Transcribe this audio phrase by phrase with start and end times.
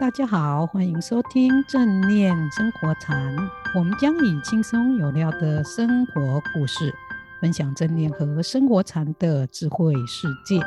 [0.00, 3.36] 大家好，欢迎收听正念生活禅。
[3.76, 6.90] 我们将以轻松有料的生活故事，
[7.38, 10.58] 分享正念和生活禅的智慧世界，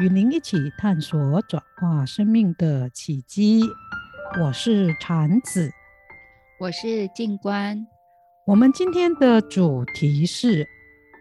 [0.00, 3.62] 与您一起探索转化生命的契机。
[4.40, 5.70] 我是禅子，
[6.58, 7.86] 我是静观。
[8.48, 10.66] 我们今天的主题是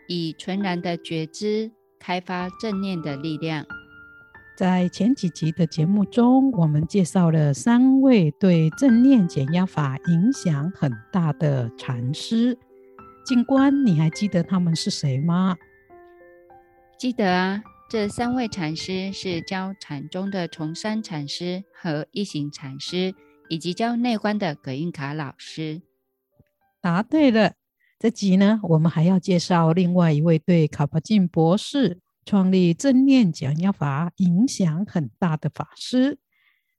[0.07, 3.63] 以纯然的觉知开发正念的力量。
[4.57, 12.57] 在前几集的节目中，我们介绍了三位对正念减压法影响很大的禅师。
[13.25, 15.57] 静观，你还记得他们是谁吗？
[16.97, 23.15] 记得啊，这三位禅师是教禅宗的崇山禅师和一行禅师，
[23.49, 25.81] 以及教内观的葛印卡老师。
[26.79, 27.53] 答对了。
[27.97, 31.99] 这集呢，我们还要介绍另外一位对卡巴金博士。
[32.25, 36.19] 创立正念减压法影响很大的法师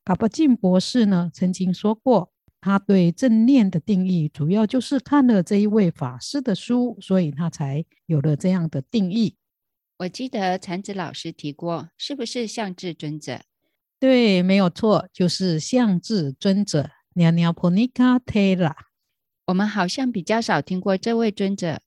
[0.04, 9.36] 卡巴金博士呢，曾经说过，他对正念的定义主要就是看了这一位法师的书，所以他才有了这样的定义。
[9.98, 13.42] 我记得禅子老师提过，是不是象智尊者？
[14.00, 16.90] 对，没有错，就是象智尊者。
[17.14, 18.74] Nyanaponika Thera。
[19.46, 21.80] 我们好像比较少听过这位尊者。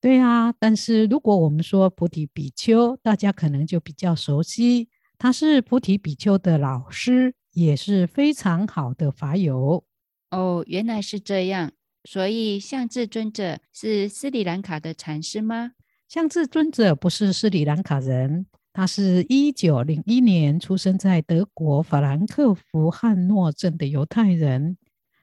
[0.00, 4.88] 对啊，但是如果我们说菩提比丘，大家可能就比较熟悉。
[5.18, 9.84] 他是菩提比丘的老师，也是非常好的法友。
[10.30, 11.72] 哦，原来是这样。
[12.04, 15.72] 所以向智尊者是斯里兰卡的禅师吗？
[16.08, 24.78] 向智尊者不是斯里兰卡人，他是一九零一年出生在德国法兰克福汉诺镇的犹太人。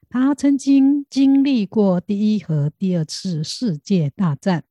[0.10, 4.64] 他曾经经历过第一和第二次世界大战。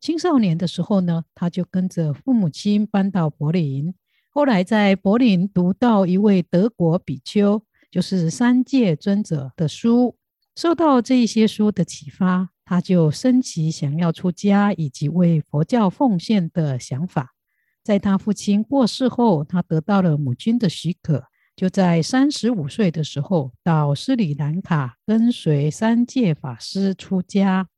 [0.00, 3.92] 青少年的时候呢，他就跟着父母亲搬到柏林。
[4.30, 10.16] 后来在柏林读到一位德国比丘，就是三界尊者的书，
[10.54, 17.34] 受到这一些书的启发，他就升起想要出家以及为佛教奉献的想法。
[17.82, 21.24] 在他父亲过世后，他得到了母亲的许可。
[21.56, 27.68] 就在三十五岁的时候，到斯里兰卡跟随三界法师出家。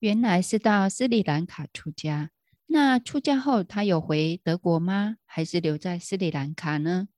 [0.00, 2.30] 原来是到斯里兰卡出家。
[2.66, 5.16] 那出家后，他有回德国吗？
[5.24, 7.08] 还是留在斯里兰卡呢？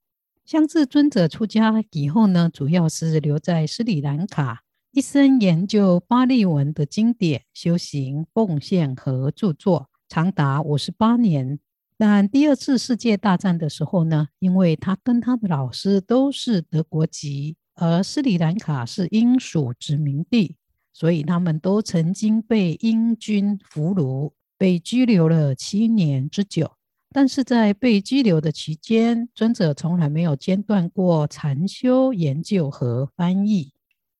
[0.44, 4.62] 象智尊者出家以后呢，主要是留在斯里兰卡，
[4.92, 11.58] 一生研究巴利文的经典、修行、奉献和著作，长达五十八年。
[11.98, 20.56] 但第二次世界大战的时候呢，因为他跟他的老师都是德国籍，而斯里兰卡是英属殖民地，
[20.92, 26.72] 所以他们都曾经被英军俘虏，被拘留了七年之久。
[27.14, 33.72] 但是在被拘留的期间，尊者从来没有间断过禅修、研究和翻译。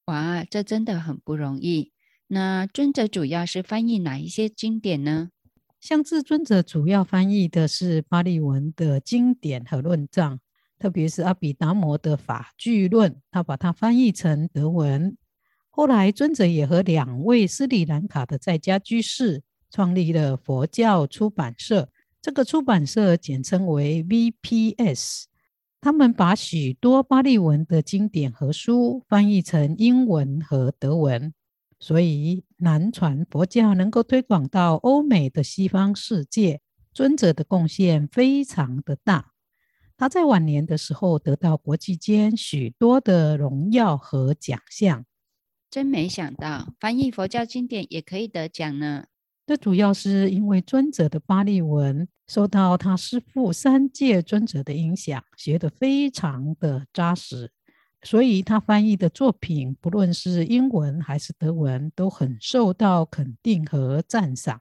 [0.06, 1.92] 哇，这真的很不容易。
[2.28, 5.28] 那尊者主要是翻译哪一些经典呢？
[5.86, 10.40] 像至尊者主要翻译的是巴利文的经典和论藏，
[10.80, 15.16] 特别是阿比达摩的法句论，他把它翻译成德文。
[15.70, 21.88] 后来，尊者也和两位斯里兰卡的在家居士创立了佛教出版社，
[22.20, 25.26] 这个出版社简称为 VPS。
[25.80, 31.32] 他们把许多巴利文的经典和书翻译成英文和德文。
[31.78, 36.60] 所以，南传佛教能够推广到欧美的西方世界，
[36.94, 39.32] 尊者的贡献非常的大。
[39.98, 45.04] 他在晚年的时候得到国际间许多的荣耀和奖项。
[45.70, 49.06] 真没想到，翻译佛教经典也可以得奖呢。
[49.46, 57.52] 这主要是因为尊者的巴利文受到他师父三界尊者的影响，学得非常的扎实。
[58.06, 64.60] 所以他翻译的作品，不论是英文还是德文，都很受到肯定和赞赏。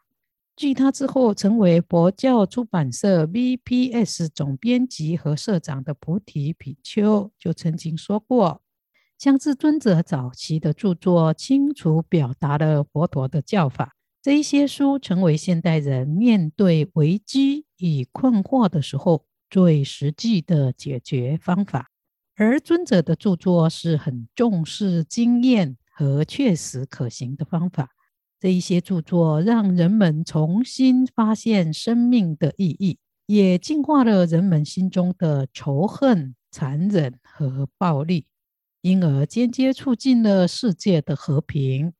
[0.55, 8.63] 继他之后成为佛教出版社 VPS 总编辑和社长的菩提比丘，就曾经说过：
[9.19, 21.91] 象智尊者早期的著作清楚表达了佛陀的教法，这一些书成为现代人面对危机与困惑的时候最实际的解决方法。
[22.37, 27.91] 而尊者的著作是很重视经验和确实可行的方法，
[28.39, 38.25] 这一些著作让人们重新发现生命的意义，也净化了人们心中的仇恨、残忍和暴力，
[38.81, 41.93] 因而间接促进了世界的和平。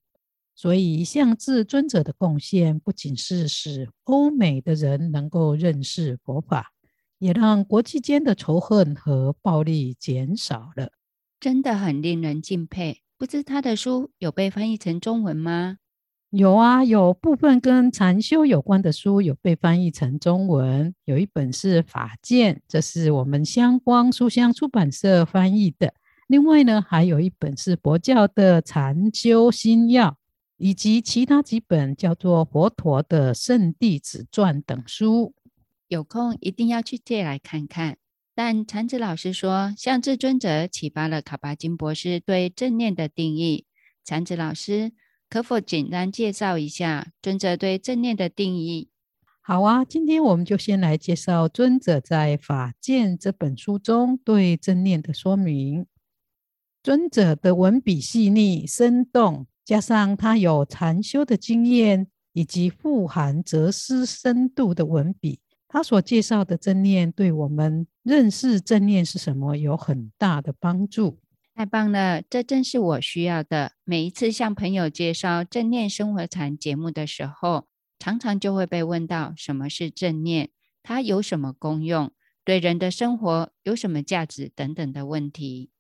[0.53, 6.73] 所以，向智尊者的贡献不仅是使欧美的人能够认识佛法。
[7.19, 10.91] 也让国际间的仇恨和暴力减少了。
[11.39, 13.01] 真的很令人敬佩。
[13.17, 15.77] 不知他的书有被翻译成中文吗？
[16.31, 20.94] 有啊，有部分跟禅修有关的书有被翻译成中文。
[21.06, 25.94] 有一本是《法剑》，这是我们香光书香出版社翻译的。
[26.27, 30.09] 另外呢，还有一本是佛教的《禅修心要》，
[30.57, 35.34] 以及其他几本叫做《佛陀的圣弟子传》等书。
[35.87, 37.97] 有空一定要去借来看看。
[38.33, 43.65] 但禅子老师说，向至尊者启发了卡巴金博士对正念的定义。
[44.03, 44.93] 禅子老师。
[45.27, 48.89] 可否简单介绍一下尊者对正念的定义？
[49.41, 55.87] 好啊，今天我们就先来介绍尊者在《法鉴》这本书中对正念的说明。
[56.83, 65.39] 尊者的文笔细腻生动，加上他有禅修的经验，以及富含哲思深度的文笔，
[65.75, 71.19] 他所介绍的正念对我们认识正念是什么有很大的帮助。
[71.54, 73.74] 太棒了，这正是我需要的。
[73.83, 77.68] 每一次向朋友介绍正念生活禅节目的时候，
[78.00, 80.50] 常常就会被问到什么是正念，
[80.81, 82.10] 它有什么功用，
[82.45, 85.71] 对人的生活有什么价值等等的问题。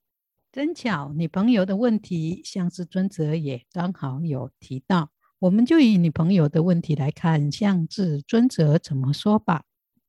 [0.51, 5.11] 真巧，你朋友的问题，像是尊者也刚好有提到。
[5.39, 9.63] 我们就以你朋友的问题来看，像是尊者怎么说吧。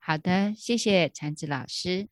[0.06, 2.06] 好的，谢谢禅子老师。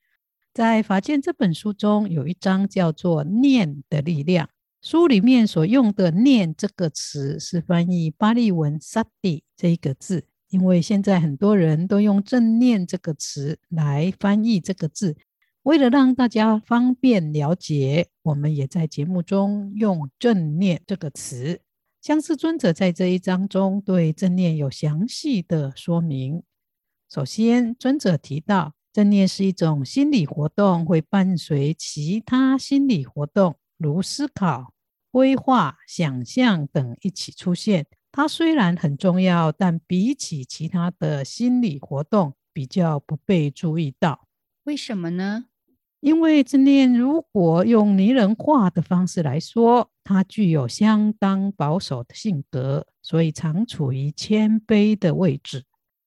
[0.52, 4.50] 在《法剑》这本书中，有一章叫做“念的力量”。
[4.82, 10.26] 书里面所用的“念”这个词，是翻译巴利文 “sati” 这一个字。
[10.48, 15.16] 因为现在很多人都用“正念”这个词来翻译这个字，
[15.62, 21.60] 为了让大家方便了解，我们也在节目中用“正念”这个词。
[22.02, 26.42] 相思尊者在这一章中对正念有详细的说明。
[27.10, 28.74] 首先，尊者提到。
[28.92, 34.72] 正念是一种心理活动，会伴随其他心理活动，如思考、
[35.10, 37.86] 规划、想象等一起出现。
[38.12, 44.28] 它虽然很重要，但比起其他的心理活动，比较不被注意到。
[44.62, 45.46] 为什么呢？
[45.98, 55.64] 因为正念如果用拟人化的方式来说，它具有相当保守的性格，所以常处于谦卑的位置。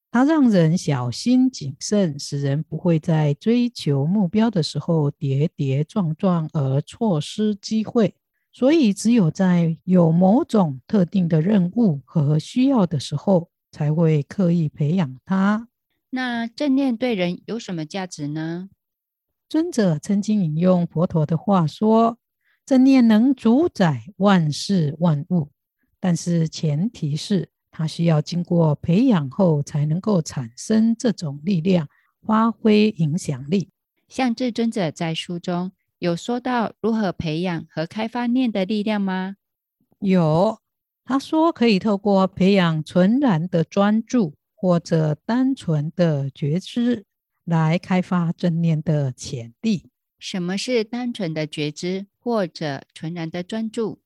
[0.10, 8.16] 它让人小心谨慎，使人不会在追求目标的时候跌跌撞撞而错失机会。
[8.52, 15.68] 所以，只有在有某种特定的任务和需要的时候，才会刻意培养它。
[16.10, 18.70] 那正念对人有什么价值呢？
[19.48, 22.18] 尊者曾经引用佛陀的话说
[22.66, 25.52] ：“正念能主宰万事万物，
[26.00, 31.88] 但是前提是。”它需要经过培养后，才能够产生这种力量，
[32.26, 33.70] 发挥影响力。
[34.08, 39.36] 像至尊者在书中有说到如何培养和开发念的力量吗？
[40.00, 40.58] 有，
[41.06, 47.06] 他说可以透过培养纯然的专注或者单纯的觉知
[47.46, 49.92] 来开发正念的潜力。
[50.18, 54.00] 什么是单纯的觉知或者纯然的专注？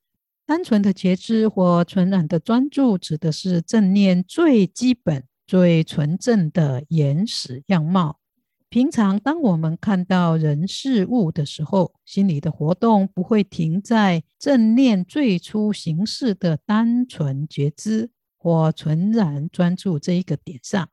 [0.51, 8.19] 单纯的觉知或纯然的专注，指的是正念最基本、最纯正的原始样貌。
[8.67, 20.89] 平常当我们看到人事物的时候，心里的活动不会停在正念最初形式的单纯觉知或纯然专注这一个点上。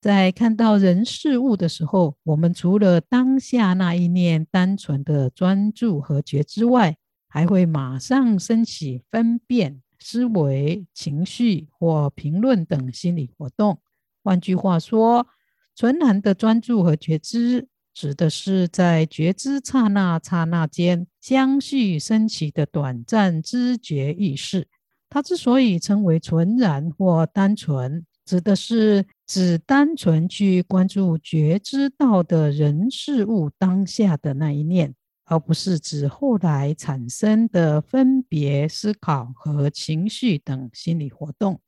[0.00, 6.96] 在看到人事物的时候，我们除了当下那一念单纯的专注和觉知外，
[7.30, 13.80] 还会马上升起分辨、思维、情绪或评论等心理活动。
[14.22, 15.26] 换句话说，
[15.74, 24.66] 纯然的专注和觉知，指的是在觉知刹那刹那间相续升起的短暂知觉意识。
[25.08, 34.94] 它之所以称为纯然或单纯，指的是只单纯去关注觉知到的人事物当下的那一念。
[35.30, 41.60] 而不是指后来产生的分别思考和情绪等心理活动。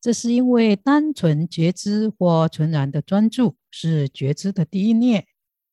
[0.00, 5.26] 这是因为单纯觉知或纯然的专注是觉知的第一念，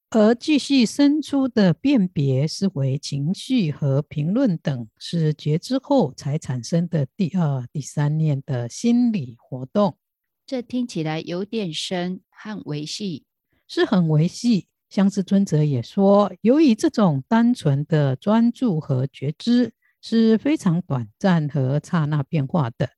[0.09, 9.97] 而继续生出的辨别思维、情绪和评论等是觉知后才产生的第二、第三念的心理活动。
[10.45, 13.23] 这听起来有点深，很维系，
[13.65, 14.67] 是很微细。
[14.89, 22.89] 向至尊者也说，由于这种单纯的专注和觉知是非常短暂和刹那变化的，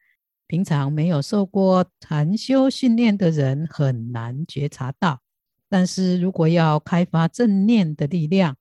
[0.47, 5.19] 平常没有受过禅修训练的人很难觉察到。
[5.67, 8.55] 但是如果要开发正念的力量，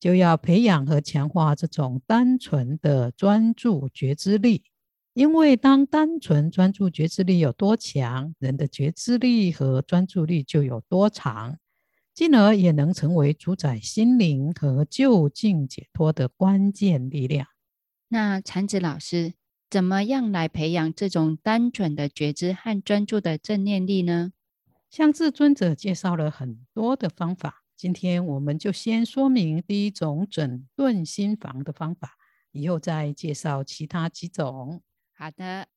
[0.00, 4.62] 就要培养和强化这种单纯的专注觉知力。
[5.14, 11.56] 因为当单纯专注觉知力有多强，人的觉知力和专注力就有多长，
[12.18, 17.46] 进而也能成为主宰心灵和究竟解脱的关键力量。
[18.08, 19.34] 那禅子老师，
[19.70, 24.32] 怎么样来培养这种单纯的觉知和专注的正念力呢？
[24.90, 32.16] 像至尊者介绍了很多的方法，今天我们就先说明第一种整顿心房的方法，
[32.50, 34.82] 以后再介绍其他几种。
[35.12, 35.68] 好的，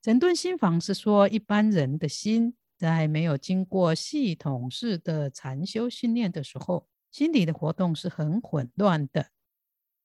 [0.00, 9.28] 整顿心房是说一般人的心在没有经过系统式的禅修训练的时候，心理的活动是很混乱的。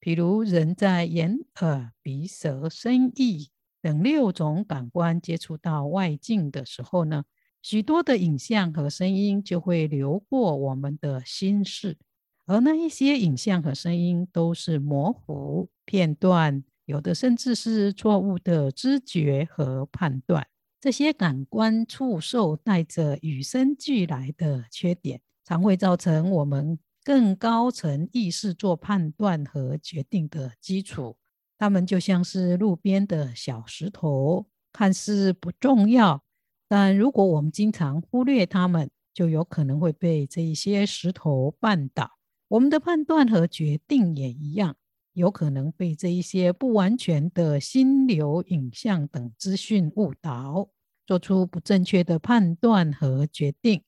[0.00, 3.50] 比如人在眼、耳、鼻、舌、身、意
[3.80, 7.24] 等六种感官接触到外境的时候呢，
[7.60, 11.98] 许多的影像和声音就会流过我们的心识，
[12.46, 16.64] 而那一些影像和声音都是模糊片段。
[16.84, 20.48] 有的甚至是错误的知觉和判断，
[20.82, 31.16] 这些感官触受带着与生俱来的缺点，常会造成我们更高层意识做判断和决定的基础。
[31.56, 36.24] 它们就像是路边的小石头，看似不重要，
[36.66, 42.10] 但如果我们经常忽略它们，就有可能会被这一些石头绊倒。
[42.48, 44.74] 我们的判断和决定也一样。
[45.12, 50.68] 有可能被这一些不完全的心流影像等资讯误导，
[51.06, 53.82] 做出不正确的判断和决定。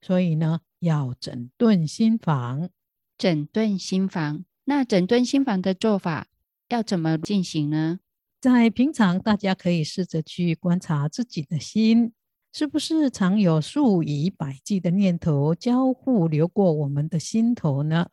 [0.00, 2.70] 所以呢，要整顿心房。
[3.18, 6.28] 整顿心房，那整顿心房的做法
[6.70, 8.00] 要怎么进行呢？
[8.40, 12.12] 在平常，大家可以试着去观察自己的心，
[12.50, 18.08] 是不是常有数以百计的念头交互流过我们的心头呢？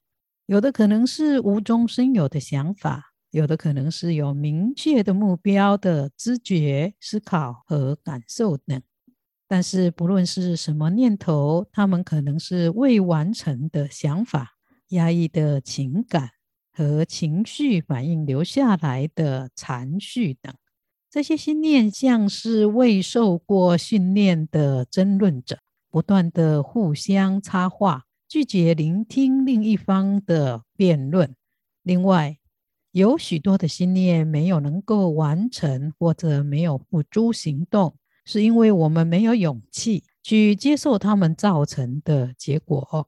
[0.47, 8.81] 有的可能是无中生有的想法，有的可能是有明确的目标的知觉、思考和感受等。
[9.45, 14.51] 但是不论是什么念头，它们可能是未完成的想法、
[14.91, 16.29] 压抑的情感
[16.71, 20.53] 和情绪反应留下来的残绪等。
[21.09, 28.06] 这些心念像是未受过训练的争论者，不断地互相插话。
[28.27, 31.33] 拒绝聆听另一方的辩论。
[31.81, 32.37] 另外，
[32.91, 43.07] 有许多的心念没有能够完成，或者没有付诸行动，是因为我们没有勇气去接受他们造成的结果。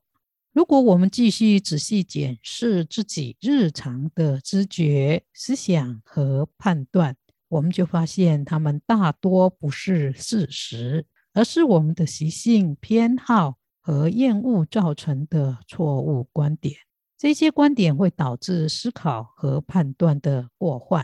[0.53, 7.15] 如果我们继续仔细检视自己日常的知觉、思想和判断，
[7.49, 13.58] 我们就发现他们大多不是事实，而是我们的习性偏好。
[13.89, 16.75] 和厌恶造成的错误观点，
[17.17, 21.03] 这些观点会导致思考和判断的过患。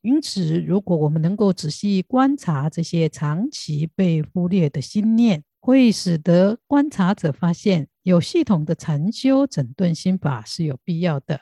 [0.00, 11.38] 因此，如果我们能够仔细观察这些长期被忽略的心念，会使得观察者发现，有系统的禅修整顿心法是有必要的。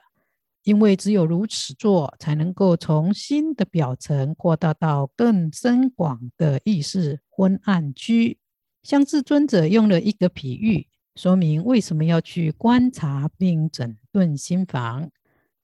[0.64, 8.39] 因为只有如此做，才能够从心的表层扩大到更深广的意识昏暗区。
[8.82, 15.10] 像至尊者用了一个比喻，说明为什么要去观察并整顿心房。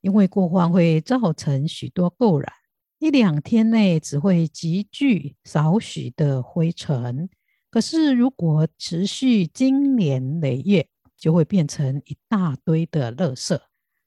[0.02, 2.52] 因为过患会造成许多垢染，
[3.00, 7.28] 一两天内只会积聚少许的灰尘，
[7.70, 13.58] 可是如果持续经年累月，就会变成一大堆的垃圾。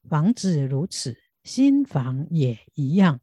[0.07, 3.19] 房子如此，心房也一样。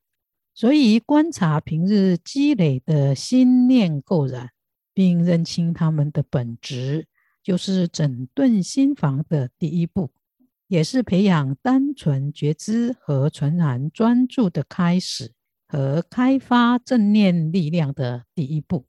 [0.52, 4.50] 所以观察平日积累的心念垢染。
[4.97, 7.07] 并认清他们的本质，
[7.43, 10.11] 就是整顿心房的第一步，
[10.69, 15.35] 也是培养单纯觉知和纯然专注的开始，
[15.69, 18.87] 和开发正念力量的第一步。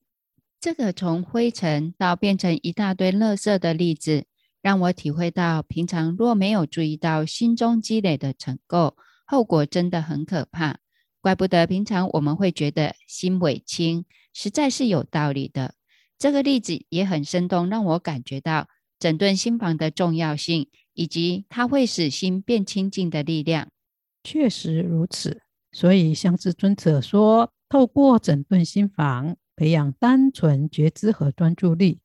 [0.62, 4.24] 这个从灰尘到变成一大堆垃圾的例子，
[4.62, 8.94] 让我体会到，平常若没有注意到心中积累的尘垢，
[9.26, 10.78] 后果真的很可怕。
[11.20, 15.74] 怪不得平常我们会觉得心伪轻，实在是有道理的。
[16.18, 23.68] 这个例子也很生动，让我感觉到整顿心房的重要性，以及它会使心变清净的力量。
[24.24, 32.00] 确实如此，所以像至尊者说，透过整顿心房，培养单纯觉知和专注力，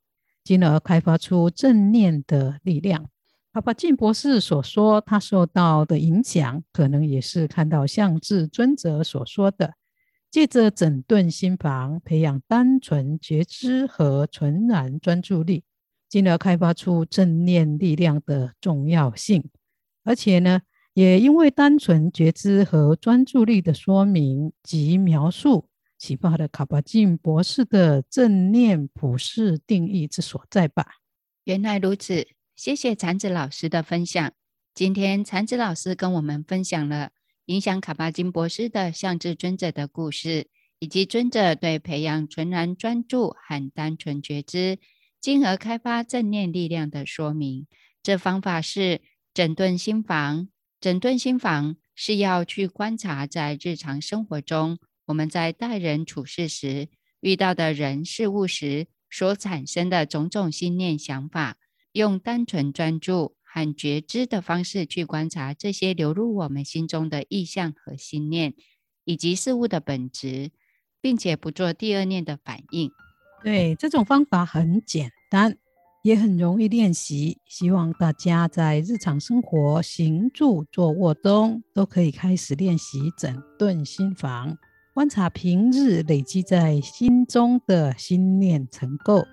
[0.44, 3.08] 进而开发出正念的力量。
[3.52, 9.74] 帕帕金博士所说，他受到的影响，可能也是看到像至尊者所说的。
[10.32, 15.62] 借着整顿心房，培养单纯觉知和纯然专注力，
[16.08, 19.50] 进而开发出正念力量的重要性。
[20.04, 20.62] 而且呢，
[20.94, 30.86] 也因为单纯觉知和专注力的说明及描述，启发了卡巴金博士的正念普世定义之所在吧。
[31.44, 34.32] 原来如此，谢谢禅子老师的分享。
[34.74, 37.10] 今天禅子老师跟我们分享了
[37.46, 40.46] 影响卡巴金博士的象智尊者的故事，
[40.78, 44.78] 以及尊者对培养纯然专注和单纯觉知，
[45.20, 47.66] 进而开发正念力量的说明。
[48.02, 49.00] 这方法是
[49.34, 50.48] 整顿心房。
[50.80, 56.88] 整顿心房是要去观察在日常生活中，我们在待人处事时
[57.20, 61.56] 遇到的人事物时所产生的种种心念想法，
[61.92, 63.36] 用单纯专注。
[63.52, 68.54] 和觉知的方式去观察这些流入我们心中的意象和心念，
[69.04, 70.52] 以及事物的本质，
[71.02, 72.90] 并且不做第二念的反应。
[73.44, 75.58] 对，这种方法很简单，
[76.02, 77.36] 也很容易练习。
[77.46, 84.56] 希望大家在日常生活行住坐卧中都可以开始练习整顿心房，
[84.94, 89.26] 观察平日累积在心中的心念尘垢，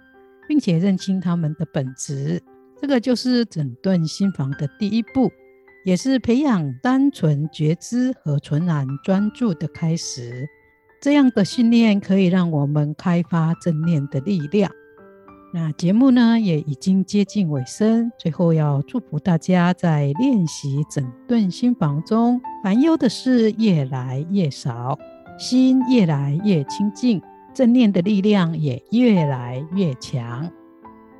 [0.45, 2.43] 并且认清它们的本质。
[2.81, 5.31] 这个就是整顿心房的第一步，
[5.83, 10.47] 也是培养单纯觉知和纯然专注的开始。
[11.01, 14.71] 这样的训练可以让我们开发正念的力量。
[15.53, 24.97] 那节目呢，也已经接近尾声，最后要祝福大家在练习整顿心房中，烦忧的事越来越少，
[25.39, 27.21] 心越来越清净，
[27.53, 30.51] 正念的力量也越来越强。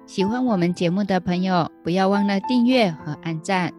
[0.10, 3.72] 喜欢我们节目的朋友，不要忘了订阅和按赞。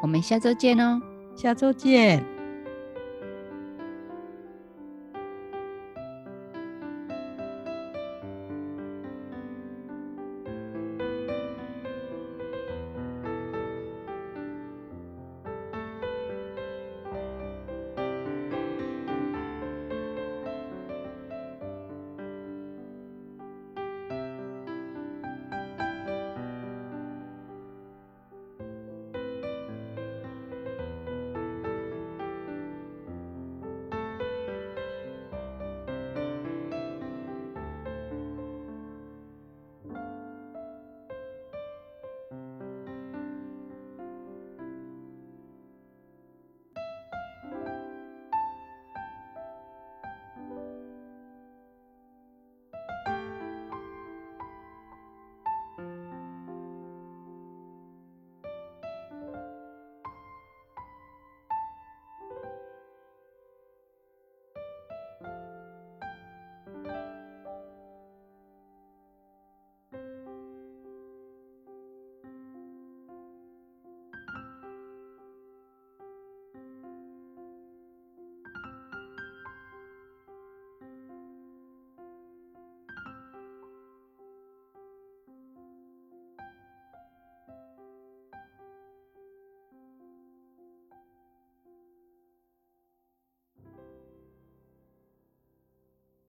[0.00, 0.98] 我们下周见哦！
[1.36, 2.33] 下周见。